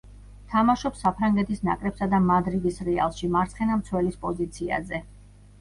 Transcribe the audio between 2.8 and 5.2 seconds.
„რეალში“ მარცხენა მცველის პოზიციაზე.